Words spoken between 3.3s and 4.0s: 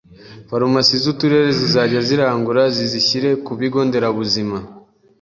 ku bigo